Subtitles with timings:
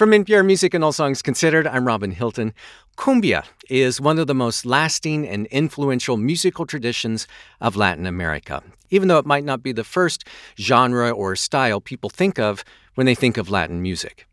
[0.00, 2.54] From NPR Music and All Songs Considered, I'm Robin Hilton.
[2.96, 7.28] Cumbia is one of the most lasting and influential musical traditions
[7.60, 10.24] of Latin America, even though it might not be the first
[10.58, 14.26] genre or style people think of when they think of Latin music.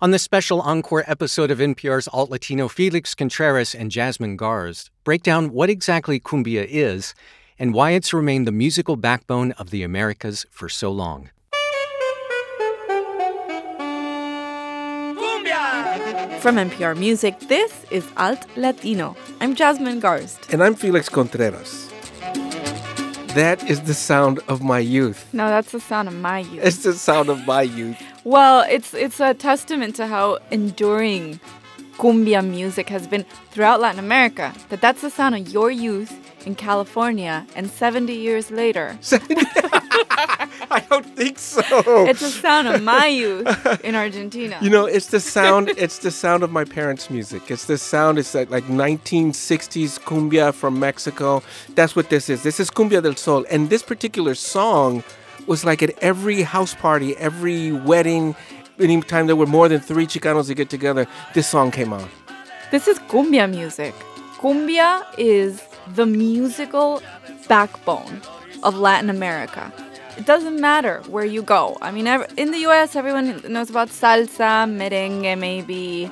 [0.00, 5.24] On this special encore episode of NPR's Alt Latino, Felix Contreras and Jasmine Garsd break
[5.24, 7.12] down what exactly cumbia is
[7.58, 11.30] and why it's remained the musical backbone of the Americas for so long.
[16.40, 19.16] From NPR Music, this is Alt Latino.
[19.40, 20.52] I'm Jasmine Garsd.
[20.52, 21.90] And I'm Felix Contreras.
[23.34, 25.28] That is the sound of my youth.
[25.32, 26.64] No, that's the sound of my youth.
[26.64, 28.00] It's the sound of my youth.
[28.22, 31.40] Well, it's it's a testament to how enduring
[31.98, 34.54] cumbia music has been throughout Latin America.
[34.68, 38.96] That that's the sound of your youth in California, and 70 years later.
[40.70, 41.62] I don't think so.
[42.06, 44.58] It's the sound of my youth in Argentina.
[44.60, 45.68] You know, it's the sound.
[45.76, 47.50] it's the sound of my parents' music.
[47.50, 48.18] It's the sound.
[48.18, 51.42] It's like, like 1960s cumbia from Mexico.
[51.74, 52.42] That's what this is.
[52.42, 55.02] This is cumbia del sol, and this particular song
[55.46, 58.36] was like at every house party, every wedding,
[58.78, 62.08] anytime there were more than three Chicanos to get together, this song came on.
[62.70, 63.94] This is cumbia music.
[64.38, 65.62] Cumbia is
[65.94, 67.02] the musical
[67.48, 68.20] backbone
[68.62, 69.72] of Latin America.
[70.16, 71.78] It doesn't matter where you go.
[71.80, 72.06] I mean,
[72.36, 76.10] in the US, everyone knows about salsa, merengue, maybe,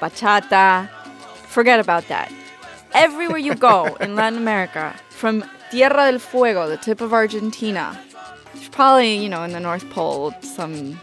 [0.00, 0.88] bachata.
[1.46, 2.32] Forget about that.
[2.92, 7.96] Everywhere you go in Latin America, from Tierra del Fuego, the tip of Argentina,
[8.54, 10.98] there's probably, you know, in the North Pole, some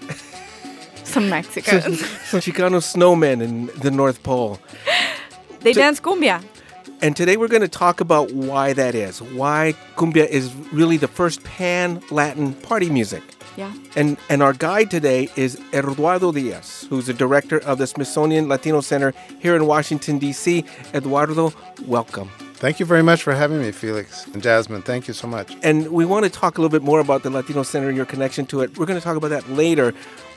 [1.06, 1.84] some Mexicans.
[1.84, 4.60] Some, some Chicano snowmen in the North Pole.
[5.62, 6.44] They so, dance cumbia.
[7.00, 9.22] And today we're going to talk about why that is.
[9.22, 13.22] Why cumbia is really the first pan Latin party music.
[13.56, 13.72] Yeah.
[13.96, 18.82] And and our guide today is Eduardo Diaz, who's the director of the Smithsonian Latino
[18.82, 20.66] Center here in Washington D.C.
[20.94, 21.54] Eduardo,
[21.86, 22.30] welcome.
[22.56, 24.82] Thank you very much for having me, Felix and Jasmine.
[24.82, 25.56] Thank you so much.
[25.62, 28.08] And we want to talk a little bit more about the Latino Center and your
[28.08, 28.76] connection to it.
[28.76, 29.94] We're going to talk about that later.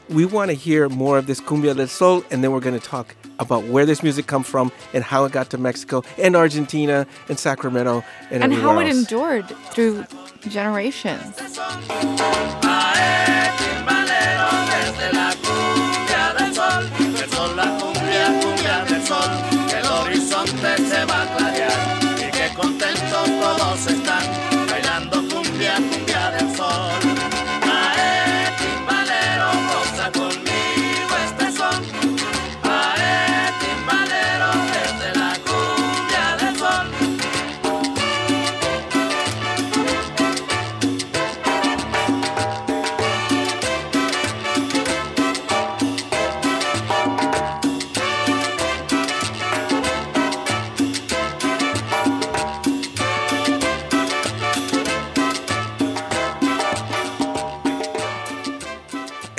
[0.08, 2.84] We want to hear more of this Cumbia del Sol, and then we're going to
[2.84, 7.06] talk about where this music comes from and how it got to Mexico and Argentina
[7.28, 10.04] and Sacramento and, and how it endured through
[10.48, 11.36] generations.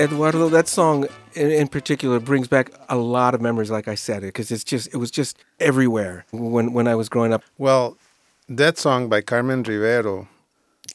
[0.02, 4.24] Eduardo, that song in, in, particular brings back a lot of memories, like I said,
[4.24, 7.44] because it's just it was just everywhere when when I was growing up.
[7.60, 7.98] Well,
[8.50, 10.28] that song by Carmen Rivero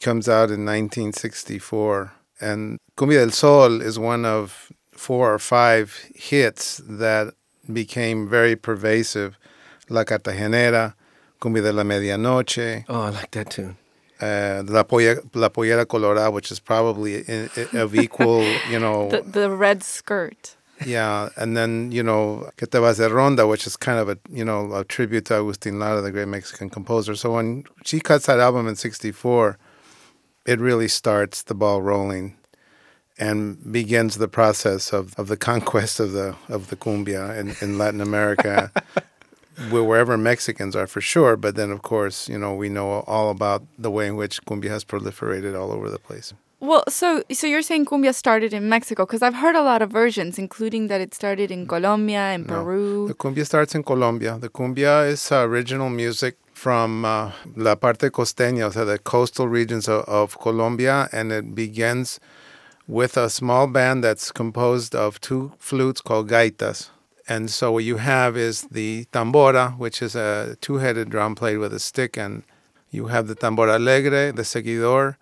[0.01, 6.81] comes out in 1964, and Cumbia del Sol is one of four or five hits
[6.83, 7.33] that
[7.71, 9.37] became very pervasive.
[9.89, 10.95] La Cartagenera,
[11.39, 12.83] Cumbia de la Medianoche.
[12.89, 13.77] Oh, I like that tune
[14.21, 19.09] uh, La, Polla, La Pollera Colorada, which is probably in, in, of equal, you know.
[19.09, 20.55] The, the red skirt.
[20.85, 24.17] Yeah, and then, you know, Que te vas de ronda, which is kind of a,
[24.29, 27.15] you know, a tribute to Agustin Lara, the great Mexican composer.
[27.15, 29.57] So when she cuts that album in 64,
[30.45, 32.37] it really starts the ball rolling
[33.17, 37.77] and begins the process of, of the conquest of the of the cumbia in, in
[37.77, 38.71] Latin America.
[39.69, 41.35] wherever Mexicans are for sure.
[41.35, 44.69] But then, of course, you know, we know all about the way in which cumbia
[44.69, 46.33] has proliferated all over the place.
[46.59, 49.91] Well, so so you're saying cumbia started in Mexico because I've heard a lot of
[49.91, 53.07] versions, including that it started in Colombia and no, Peru.
[53.07, 54.39] The cumbia starts in Colombia.
[54.39, 59.87] The cumbia is uh, original music from uh, la parte costeña, so the coastal regions
[59.87, 62.19] of, of Colombia, and it begins
[62.87, 66.89] with a small band that's composed of two flutes called gaitas.
[67.29, 71.73] And so what you have is the tambora, which is a two-headed drum played with
[71.73, 72.43] a stick, and
[72.89, 75.17] you have the tambora alegre, the seguidor,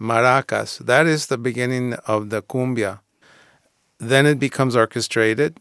[0.00, 0.78] maracas.
[0.78, 3.00] That is the beginning of the cumbia.
[3.98, 5.60] Then it becomes orchestrated,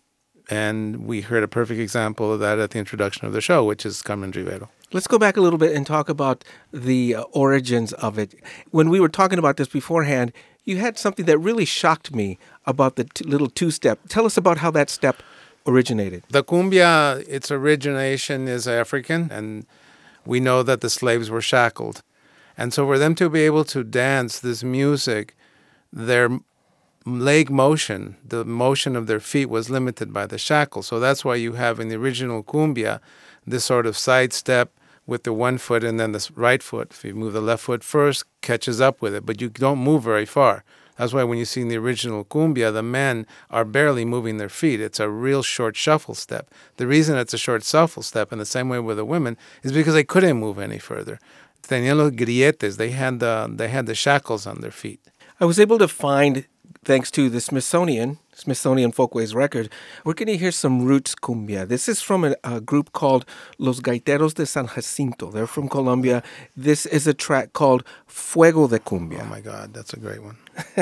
[0.50, 3.86] and we heard a perfect example of that at the introduction of the show, which
[3.86, 4.70] is Carmen Rivero.
[4.92, 8.34] Let's go back a little bit and talk about the uh, origins of it.
[8.72, 10.34] When we were talking about this beforehand,
[10.66, 14.00] You had something that really shocked me about the t- little two step.
[14.08, 15.22] Tell us about how that step
[15.66, 16.24] originated.
[16.30, 19.66] The cumbia, its origination is African, and
[20.26, 22.02] we know that the slaves were shackled.
[22.58, 25.36] And so, for them to be able to dance this music,
[25.92, 26.30] their
[27.06, 30.84] leg motion, the motion of their feet was limited by the shackle.
[30.84, 33.00] So that's why you have in the original cumbia
[33.46, 34.72] this sort of side step
[35.06, 36.92] with the one foot and then the right foot.
[36.92, 40.04] If you move the left foot first, catches up with it, but you don't move
[40.04, 40.64] very far.
[40.98, 44.50] That's why when you see in the original cumbia, the men are barely moving their
[44.50, 44.80] feet.
[44.80, 46.50] It's a real short shuffle step.
[46.78, 49.72] The reason it's a short shuffle step, in the same way with the women, is
[49.72, 51.20] because they couldn't move any further.
[51.64, 52.78] Tenían los grilletes.
[52.78, 55.00] They had the they had the shackles on their feet.
[55.40, 56.46] I was able to find
[56.84, 59.70] thanks to the Smithsonian, Smithsonian Folkways record,
[60.04, 61.68] we're going to hear some roots cumbia.
[61.68, 63.26] This is from a, a, group called
[63.58, 65.32] Los Gaiteros de San Jacinto.
[65.32, 66.24] They're from Colombia.
[66.56, 69.22] This is a track called Fuego de Cumbia.
[69.24, 70.38] Oh my God, that's a great one.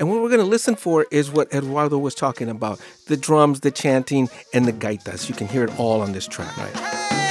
[0.00, 3.60] And what we're going to listen for is what Eduardo was talking about the drums,
[3.60, 5.28] the chanting, and the gaitas.
[5.28, 6.56] You can hear it all on this track.
[6.56, 7.27] Right.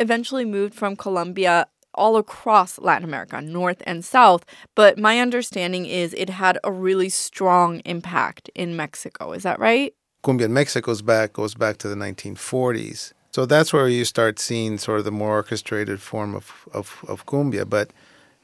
[0.00, 4.44] Eventually moved from Colombia all across Latin America, North and South.
[4.74, 9.32] But my understanding is it had a really strong impact in Mexico.
[9.32, 9.94] Is that right?
[10.24, 13.12] Cumbia in Mexico's back goes back to the 1940s.
[13.32, 17.26] So that's where you start seeing sort of the more orchestrated form of, of, of
[17.26, 17.68] cumbia.
[17.68, 17.92] But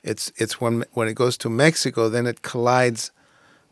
[0.03, 3.11] it's it's when when it goes to Mexico, then it collides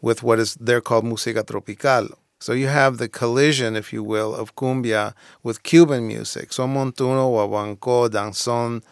[0.03, 4.35] with what is they're called música tropical, so you have the collision, if you will,
[4.35, 8.83] of cumbia with Cuban music, son montuno, guaguancó, danzón,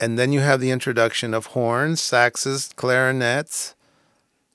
[0.00, 3.74] and then you have the introduction of horns, saxes, clarinets,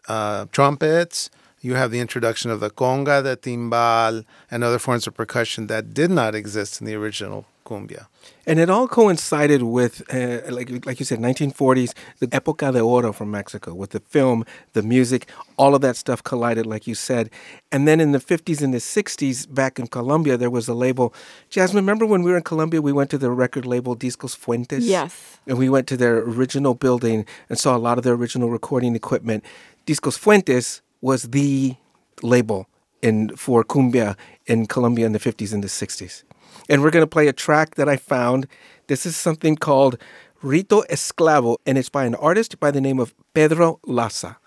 [0.07, 1.29] uh, trumpets.
[1.61, 5.93] You have the introduction of the conga, the timbal, and other forms of percussion that
[5.93, 8.07] did not exist in the original cumbia.
[8.45, 13.11] And it all coincided with, uh, like, like you said, 1940s, the Época de Oro
[13.11, 17.29] from Mexico, with the film, the music, all of that stuff collided, like you said.
[17.71, 21.13] And then in the 50s and the 60s, back in Colombia, there was a label.
[21.49, 24.85] Jasmine, remember when we were in Colombia, we went to the record label Discos Fuentes?
[24.85, 25.37] Yes.
[25.45, 28.95] And we went to their original building and saw a lot of their original recording
[28.95, 29.43] equipment.
[29.85, 31.75] Discos Fuentes was the
[32.23, 32.67] label
[33.01, 36.23] in for cumbia in Colombia in the 50s and the 60s.
[36.69, 38.47] And we're going to play a track that I found.
[38.87, 39.97] This is something called
[40.41, 44.37] Rito Esclavo, and it's by an artist by the name of Pedro Laza.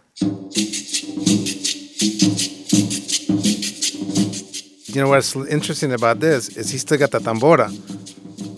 [4.86, 7.70] You know what's interesting about this is he still got the tambora.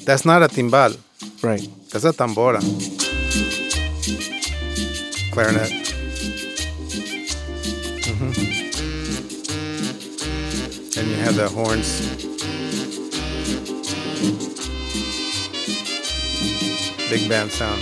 [0.04, 0.98] That's not a timbal.
[1.42, 1.68] Right.
[1.90, 2.60] That's a tambora.
[5.32, 5.70] Clarinet.
[8.04, 8.32] Mm-hmm.
[10.98, 12.11] And you have the horns.
[17.12, 17.78] Big band sound.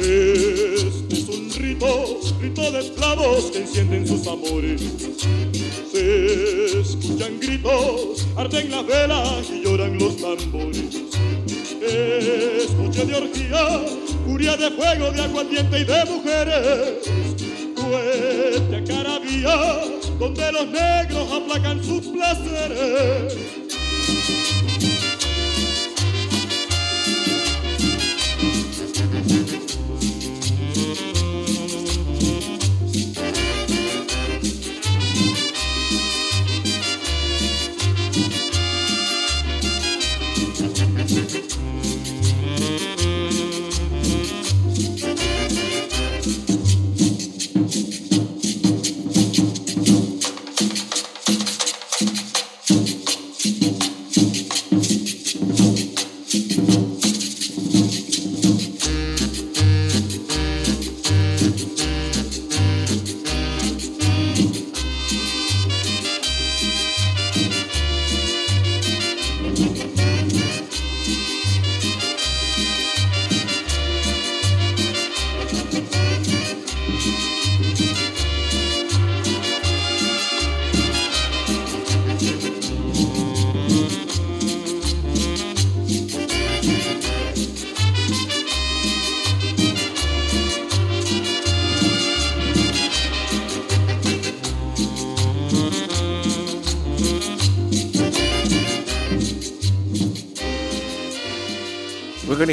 [0.00, 4.82] Este es un rito, rito de esclavos que encienden sus amores.
[5.92, 10.92] Se escuchan gritos, arden las velas y lloran los tambores.
[11.82, 13.80] Es noche de orgía,
[14.26, 16.94] furia de fuego, de aguardiente y de mujeres.
[17.76, 23.34] Fuerte a carabía, donde los negros aplacan sus placeres.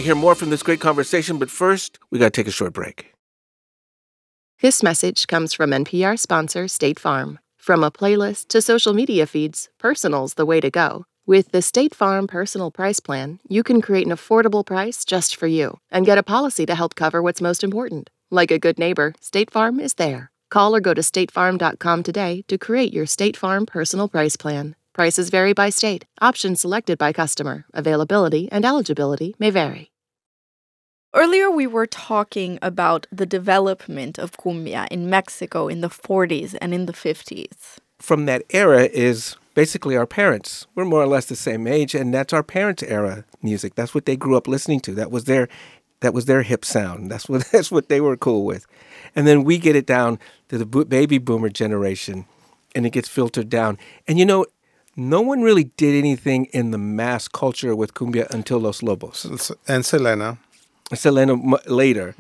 [0.02, 2.74] To hear more from this great conversation, but first, we got to take a short
[2.74, 3.14] break.
[4.62, 7.40] This message comes from NPR sponsor State Farm.
[7.58, 11.06] From a playlist to social media feeds, personal's the way to go.
[11.26, 15.48] With the State Farm Personal Price Plan, you can create an affordable price just for
[15.48, 18.10] you and get a policy to help cover what's most important.
[18.32, 20.32] Like a good neighbor, State Farm is there.
[20.50, 24.76] Call or go to statefarm.com today to create your State Farm Personal Price Plan.
[24.94, 26.06] Prices vary by state.
[26.20, 27.66] Options selected by customer.
[27.74, 29.91] Availability and eligibility may vary.
[31.14, 36.74] Earlier, we were talking about the development of cumbia in Mexico in the 40s and
[36.74, 37.80] in the 50s.
[38.00, 40.68] From that era is basically our parents.
[40.74, 43.76] We're more or less the same age, and that's our parents' era music.
[43.76, 44.94] That's what they grew up listening to.
[44.94, 45.50] That was their
[46.00, 47.12] that was their hip sound.
[47.12, 48.66] That's what that's what they were cool with.
[49.14, 52.26] And then we get it down to the baby boomer generation,
[52.74, 53.78] and it gets filtered down.
[54.08, 54.46] And you know,
[54.96, 59.52] no one really did anything in the mass culture with cumbia until Los Lobos.
[59.68, 60.38] And Selena.
[60.96, 62.16] Selena m- later.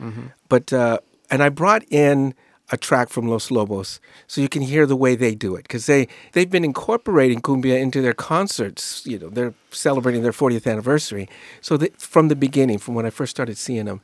[0.49, 0.99] But uh,
[1.29, 2.33] and I brought in
[2.73, 5.87] a track from Los Lobos so you can hear the way they do it because
[5.87, 9.05] they they've been incorporating cumbia into their concerts.
[9.05, 11.27] You know, they're celebrating their 40th anniversary.
[11.59, 13.99] So that from the beginning, from when I first started seeing them,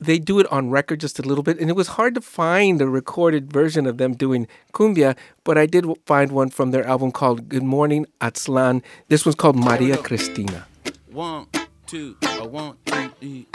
[0.00, 2.80] they do it on record just a little bit, and it was hard to find
[2.80, 5.16] a recorded version of them doing cumbia.
[5.42, 9.56] But I did find one from their album called "Good Morning Aztlán." This one's called
[9.56, 10.68] Maria Cristina.
[11.10, 11.46] One,
[11.88, 13.46] two, a one, two, three,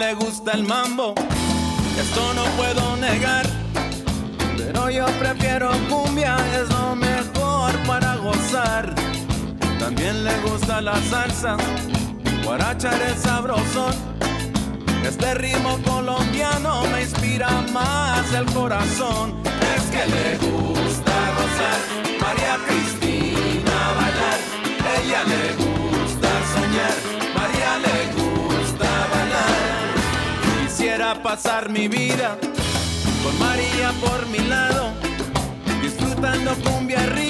[0.00, 1.14] le gusta el mambo,
[2.00, 3.46] esto no puedo negar.
[4.56, 8.94] Pero yo prefiero cumbia, es lo mejor para gozar.
[9.78, 11.58] También le gusta la salsa,
[12.42, 13.94] guarachar es sabrosón.
[15.04, 19.34] Este ritmo colombiano me inspira más el corazón.
[19.76, 21.80] Es que le gusta gozar,
[22.22, 24.40] María Cristina bailar.
[24.96, 27.19] Ella le gusta soñar,
[31.22, 32.36] Pasar mi vida
[33.22, 34.90] con María por mi lado,
[35.82, 37.29] disfrutando cumbia rica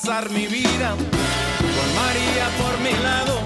[0.00, 3.40] pasar mi vida con María por mi lado,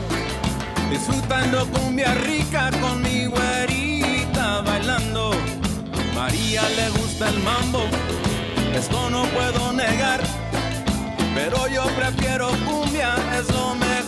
[0.90, 5.30] disfrutando cumbia rica con mi güerita bailando.
[6.14, 7.84] María le gusta el mambo,
[8.74, 10.20] esto no puedo negar,
[11.34, 14.01] pero yo prefiero cumbia, es lo mejor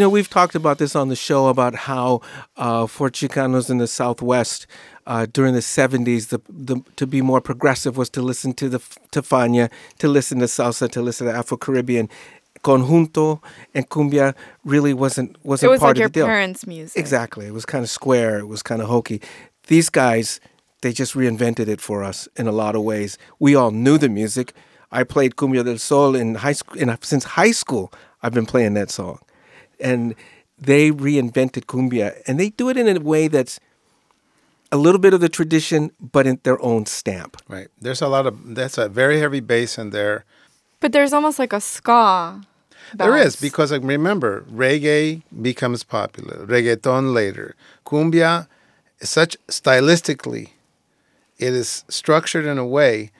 [0.00, 2.20] know, we've talked about this on the show about how
[2.56, 4.66] uh, for Chicanos in the Southwest
[5.06, 8.78] uh, during the 70s, the, the, to be more progressive was to listen to the
[9.12, 12.08] to Fania, to listen to salsa, to listen to Afro Caribbean.
[12.62, 13.40] Conjunto
[13.74, 16.26] and cumbia really wasn't wasn't was part like your of the deal.
[16.26, 16.98] parents' music.
[16.98, 17.46] Exactly.
[17.46, 18.38] It was kind of square.
[18.38, 19.22] It was kind of hokey.
[19.68, 20.40] These guys,
[20.82, 23.16] they just reinvented it for us in a lot of ways.
[23.38, 24.52] We all knew the music.
[24.92, 26.78] I played Cumbia del Sol in high school.
[26.78, 27.92] In, since high school,
[28.22, 29.20] I've been playing that song,
[29.80, 30.14] and
[30.58, 33.60] they reinvented cumbia, and they do it in a way that's
[34.72, 37.36] a little bit of the tradition, but in their own stamp.
[37.48, 37.68] Right.
[37.80, 40.24] There's a lot of that's a very heavy bass in there.
[40.80, 42.40] But there's almost like a ska.
[42.94, 47.54] There is because like, remember, reggae becomes popular, reggaeton later,
[47.86, 48.48] cumbia,
[49.00, 50.50] such stylistically,
[51.38, 53.12] it is structured in a way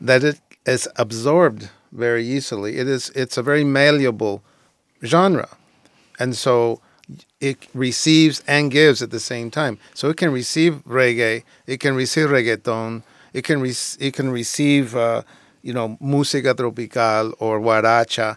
[0.00, 2.76] that it is absorbed very easily.
[2.76, 4.42] It is it's a very malleable
[5.02, 5.48] genre,
[6.18, 6.80] and so
[7.40, 9.78] it receives and gives at the same time.
[9.94, 13.02] So it can receive reggae, it can receive reggaeton,
[13.32, 15.22] it can re- it can receive uh,
[15.62, 18.36] you know música tropical or guaracha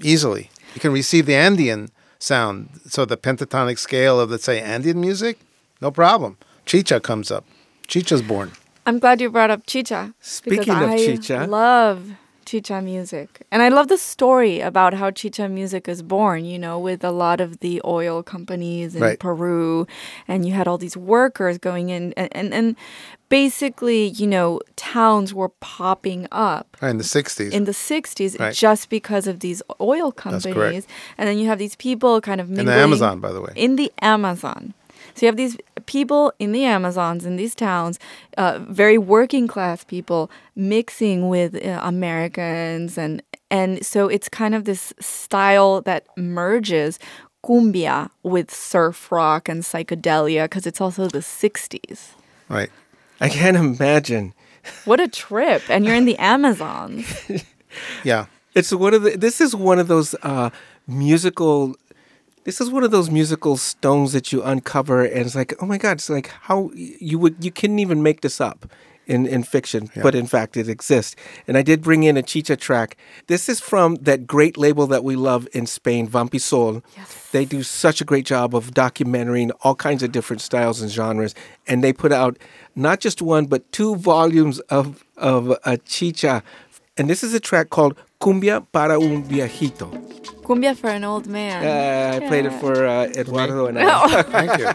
[0.00, 0.50] easily.
[0.74, 5.38] You can receive the Andean sound, so the pentatonic scale of let's say Andean music,
[5.80, 6.36] no problem.
[6.66, 7.44] Chicha comes up.
[7.86, 8.52] Chicha's born.
[8.86, 10.14] I'm glad you brought up chicha.
[10.20, 11.46] Speaking of I chicha.
[11.48, 12.12] love
[12.44, 13.46] chicha music.
[13.50, 17.10] And I love the story about how chicha music is born, you know, with a
[17.10, 19.18] lot of the oil companies in Right.
[19.18, 19.86] Peru.
[20.28, 22.12] And you had all these workers going in.
[22.16, 22.76] And, and, and
[23.28, 27.50] basically, you know, towns were popping up ah, in the '60s.
[27.52, 28.54] in the 60s Right.
[28.54, 30.86] just because of these oil companies.
[31.18, 33.52] And then you have these people kind of in the Amazon, by the way.
[33.56, 34.74] in the Amazon.
[35.14, 37.98] So you have these people in the Amazons in these towns,
[38.36, 44.64] uh, very working class people mixing with uh, Americans, and and so it's kind of
[44.64, 46.98] this style that merges
[47.44, 52.10] cumbia with surf rock and psychedelia because it's also the '60s.
[52.48, 52.70] right.
[53.20, 54.34] I can't imagine.
[54.86, 55.62] What a trip!
[55.68, 57.06] And you're in the Amazons.
[58.04, 58.26] Yeah.
[58.54, 59.16] It's one of the.
[59.16, 60.50] This is one of those uh,
[60.86, 61.74] musical.
[62.44, 65.78] This is one of those musical stones that you uncover, and it's like, oh my
[65.78, 65.92] god!
[65.92, 68.66] It's like how you would you couldn't even make this up
[69.06, 71.16] in in fiction, but in fact it exists.
[71.48, 72.96] And I did bring in a chicha track.
[73.28, 76.82] This is from that great label that we love in Spain, Vampisoul.
[76.96, 77.28] yes.
[77.32, 81.34] They do such a great job of documenting all kinds of different styles and genres,
[81.66, 82.38] and they put out
[82.76, 86.42] not just one but two volumes of of a chicha.
[86.96, 89.90] And this is a track called Cumbia para un viejito.
[90.44, 91.64] Cumbia for an old man.
[91.64, 94.22] Uh, I played it for uh, Eduardo and I.
[94.22, 94.66] Thank you.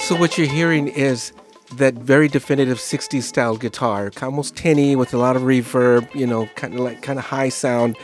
[0.00, 1.32] So what you're hearing is
[1.78, 6.46] that very definitive 60s style guitar, almost tinny with a lot of reverb, you know,
[6.56, 7.96] kind of like kind of high sound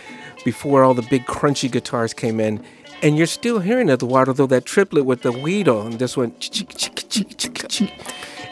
[0.44, 2.62] before all the big crunchy guitars came in.
[3.02, 6.32] And you're still hearing Eduardo though that triplet with the güiro and this one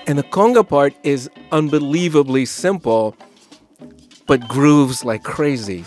[0.07, 3.17] and the conga part is unbelievably simple
[4.27, 5.85] but grooves like crazy.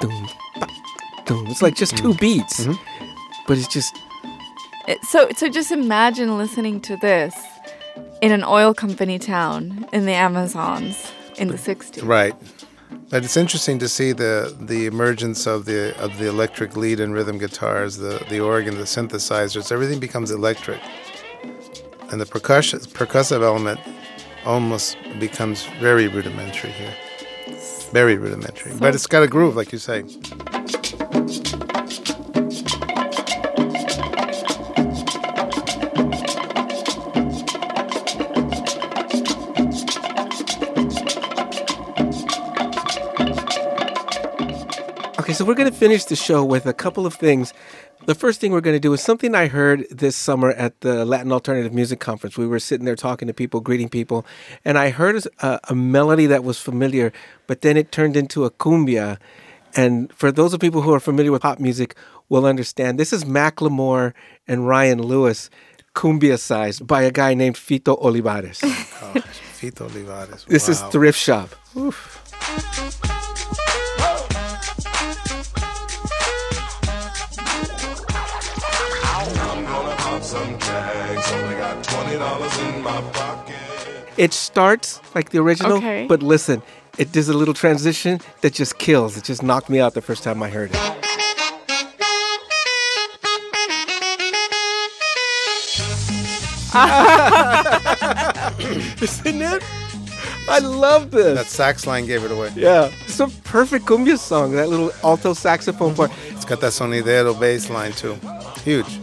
[0.00, 0.66] Dum, ba,
[1.26, 1.46] dum.
[1.48, 2.18] It's like just two mm-hmm.
[2.18, 2.66] beats.
[2.66, 3.44] Mm-hmm.
[3.46, 3.94] But it's just
[5.02, 7.34] So, so just imagine listening to this
[8.20, 12.06] in an oil company town in the Amazons in the 60s.
[12.06, 12.34] Right.
[13.08, 17.12] But it's interesting to see the the emergence of the of the electric lead and
[17.12, 19.72] rhythm guitars, the the organ, the synthesizers.
[19.72, 20.80] Everything becomes electric,
[22.10, 23.80] and the percussion percussive element
[24.44, 26.94] almost becomes very rudimentary here.
[27.92, 30.04] Very rudimentary, but it's got a groove, like you say.
[45.40, 47.54] So we're going to finish the show with a couple of things.
[48.04, 51.06] The first thing we're going to do is something I heard this summer at the
[51.06, 52.36] Latin Alternative Music Conference.
[52.36, 54.26] We were sitting there talking to people, greeting people,
[54.66, 57.10] and I heard a, a melody that was familiar,
[57.46, 59.16] but then it turned into a cumbia.
[59.74, 61.96] And for those of people who are familiar with pop music,
[62.28, 64.12] will understand this is Macklemore
[64.46, 65.48] and Ryan Lewis,
[65.94, 68.60] cumbia sized by a guy named Fito Olivares.
[68.62, 69.14] Oh,
[69.58, 70.44] Fito Olivares.
[70.44, 71.48] This is Thrift Shop.
[71.74, 73.16] Oof.
[84.16, 86.06] It starts like the original, Okay.
[86.06, 86.62] but listen,
[86.98, 89.16] it does a little transition that just kills.
[89.16, 90.96] It just knocked me out the first time I heard it.
[99.02, 99.62] Isn't it?
[100.48, 101.36] I love this.
[101.36, 102.50] That sax line gave it away.
[102.56, 104.52] yeah, it's a perfect cumbia song.
[104.52, 106.10] That little alto saxophone part.
[106.28, 108.16] It's got that sonidero bass line too.
[108.64, 108.99] Huge.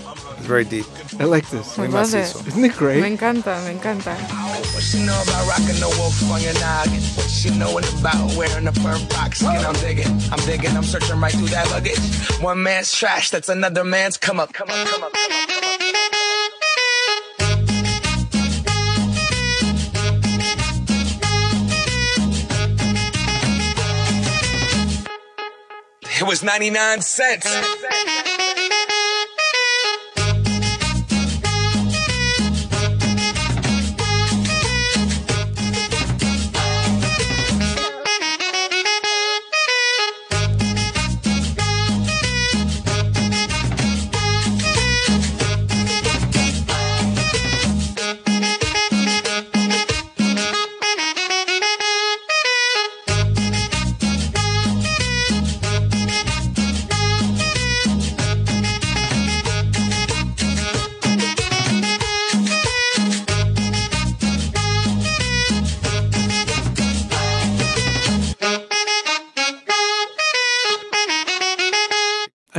[0.48, 0.86] It's very deep.
[1.20, 1.78] I like this.
[1.78, 2.18] I love it.
[2.24, 2.48] macizo.
[2.48, 3.02] Isn't it great?
[3.04, 4.16] Me encanta, me encanta.
[4.74, 7.04] What she know about rocking the wolf on your noggin?
[7.20, 9.50] What she know about wearing a fur fox skin?
[9.50, 12.00] I'm digging, I'm digging, I'm searching right through that luggage.
[12.42, 15.64] One man's trash, that's another man's come up, come up, come up, come up, come
[15.64, 16.08] up.
[26.20, 28.47] It was 99 cents.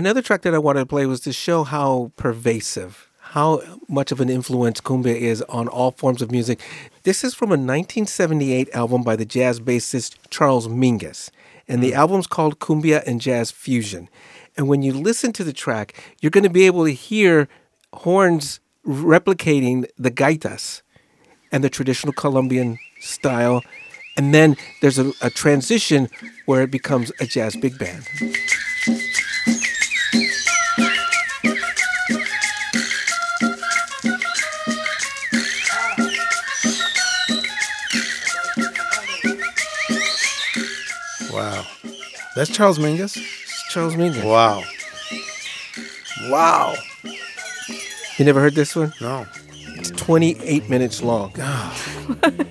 [0.09, 4.23] Another track that I wanted to play was to show how pervasive, how much of
[4.23, 6.63] an influence cumbia is on all forms of music.
[7.03, 11.29] This is from a 1978 album by the jazz bassist Charles Mingus.
[11.69, 11.99] And the hmm.
[11.99, 14.09] album's called Cumbia and Jazz Fusion.
[14.57, 15.93] And when you listen to the track,
[16.23, 17.47] you're going to be able to hear
[17.93, 20.81] horns replicating the gaitas
[21.53, 23.63] and the traditional Colombian style.
[24.17, 26.09] And then there's a, a transition
[26.47, 28.09] where it becomes a jazz big band.
[42.39, 43.17] That's Charles Mingus?
[43.17, 44.23] It's Charles Mingus.
[44.23, 44.63] Wow.
[46.31, 46.77] Wow.
[48.17, 48.95] You never heard this one?
[49.01, 49.27] No.
[49.75, 51.33] It's 28 minutes long.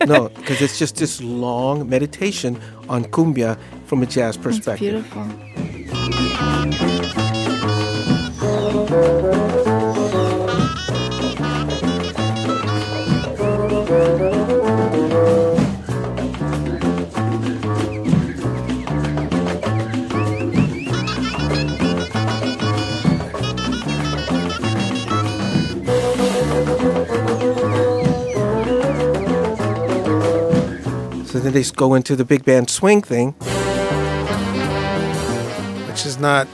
[0.05, 5.05] no, because it's just this long meditation on cumbia from a jazz It's perspective.
[5.05, 6.37] beautiful.
[31.37, 33.33] So then they go into the big band swing thing.
[35.87, 36.47] Which is not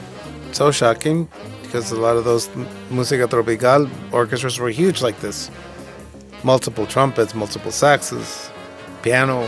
[0.52, 1.30] so shocking
[1.62, 2.50] because a lot of those
[2.90, 5.50] música tropical orchestras were huge like this.
[6.44, 8.52] Multiple trumpets, multiple saxes,
[9.04, 9.48] piano.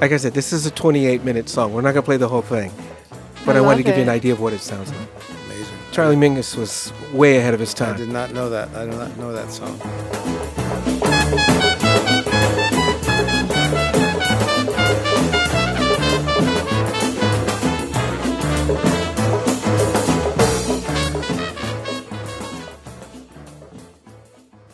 [0.00, 1.74] Like I said, this is a 28 minute song.
[1.74, 2.72] We're not going to play the whole thing,
[3.44, 3.98] but I, I wanted to give it.
[3.98, 5.08] you an idea of what it sounds like.
[5.44, 5.76] Amazing.
[5.92, 7.96] Charlie Mingus was way ahead of his time.
[7.96, 8.70] I did not know that.
[8.74, 9.78] I did not know that song.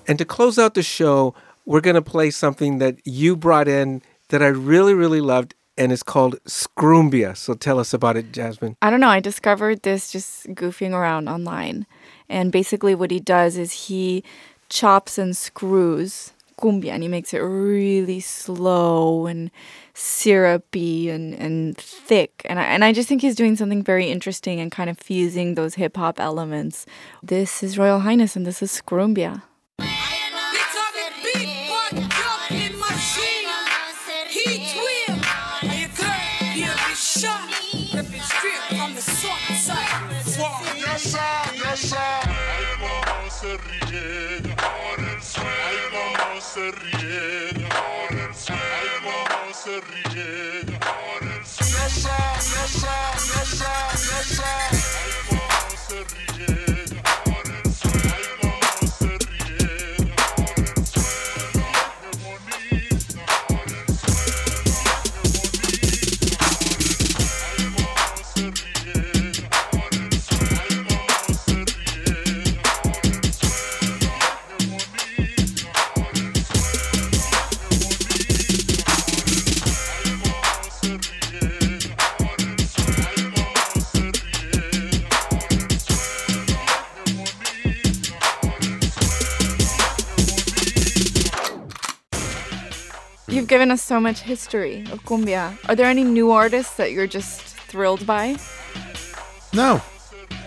[0.09, 1.35] And to close out the show,
[1.65, 5.93] we're going to play something that you brought in that I really, really loved, and
[5.93, 7.37] it's called Scrumbia.
[7.37, 8.77] So tell us about it, Jasmine.
[8.83, 9.09] I don't know.
[9.09, 11.87] I discovered this just goofing around online.
[12.29, 14.25] And basically, what he does is he
[14.69, 19.51] chops and screws cumbia and he makes it really slow and
[19.95, 22.43] syrupy and, and thick.
[22.47, 25.55] And I, and I just think he's doing something very interesting and kind of fusing
[25.55, 26.87] those hip hop elements.
[27.23, 28.81] This is Royal Highness and this is
[41.77, 42.27] Scrumbia.
[43.41, 45.51] se ríe, ahora el sueño.
[45.67, 48.63] Ay, cómo se ríe, ahora el sueño.
[48.63, 51.77] Ay, cómo se ríe, ahora el sueño.
[51.77, 54.66] Yes, sir, yes, sir,
[93.57, 95.57] given us so much history of cumbia.
[95.67, 97.41] Are there any new artists that you're just
[97.71, 98.37] thrilled by?
[99.55, 99.81] No.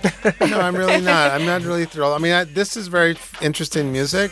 [0.51, 1.31] no, I'm really not.
[1.31, 2.13] I'm not really thrilled.
[2.13, 4.29] I mean, I, this is very interesting music,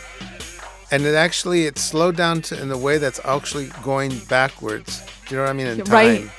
[0.92, 5.02] and it actually it slowed down to, in a way that's actually going backwards.
[5.26, 5.66] Do you know what I mean?
[5.66, 6.30] In time, Right.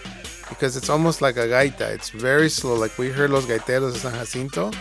[0.48, 1.88] because it's almost like a gaita.
[1.94, 2.76] It's very slow.
[2.76, 4.72] Like we heard Los Gaiteros de San Jacinto.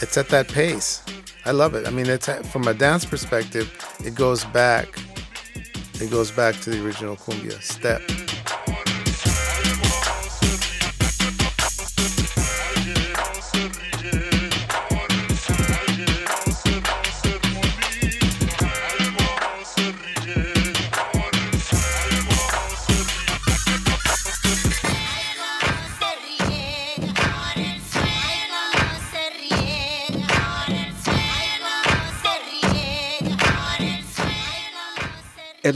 [0.00, 1.02] It's at that pace.
[1.44, 1.86] I love it.
[1.86, 3.66] I mean, it's from a dance perspective,
[4.02, 4.88] it goes back.
[6.00, 8.00] It goes back to the original cumbia step.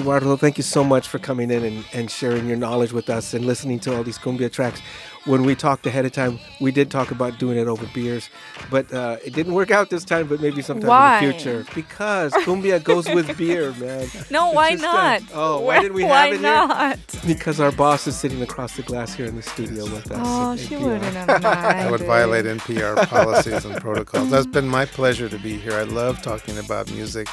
[0.01, 3.33] Eduardo, thank you so much for coming in and, and sharing your knowledge with us
[3.35, 4.81] and listening to all these cumbia tracks.
[5.25, 8.29] When we talked ahead of time, we did talk about doing it over beers,
[8.71, 10.27] but uh, it didn't work out this time.
[10.27, 11.19] But maybe sometime Why?
[11.21, 14.07] in the future, because cumbia goes with beer, man.
[14.31, 15.21] No, It's why not?
[15.21, 16.41] that- oh, why didn't we have Why it here?
[16.43, 16.99] not?
[17.27, 20.19] Because our boss is sitting across the glass here in the studio with us.
[20.23, 20.81] Oh, she NPR.
[20.83, 24.29] wouldn't have That would violate NPR policies and protocols.
[24.31, 25.73] That's been my pleasure to be here.
[25.73, 27.29] I love talking about music,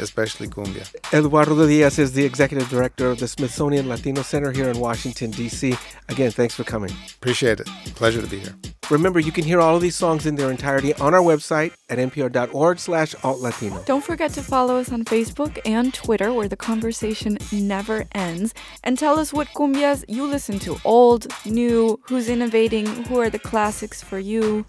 [0.00, 0.86] especially cumbia.
[1.12, 5.76] Eduardo Diaz is the executive director of the Smithsonian Latino Center here in Washington, D.C.
[6.08, 6.90] Again, thanks for coming.
[7.16, 7.66] Appreciate it.
[7.94, 8.54] Pleasure to be here.
[8.90, 11.98] Remember, you can hear all of these songs in their entirety on our website at
[11.98, 13.84] npr.org slash altlatino.
[13.84, 18.54] Don't forget to follow us on Facebook and Twitter, where the conversation never ends.
[18.84, 23.40] And tell us what cumbias you listen to old, new, who's innovating, who are the
[23.40, 24.64] classics for you.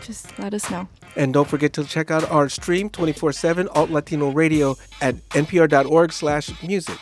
[0.00, 0.88] Just let us know.
[1.16, 6.50] And don't forget to check out our stream 24-7 Alt Latino Radio at npr.org slash
[6.62, 6.98] music.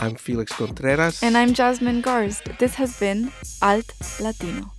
[0.00, 1.22] I'm Felix Contreras.
[1.22, 2.58] And I'm Jasmine Garsd.
[2.58, 4.72] This has been Alt Latino.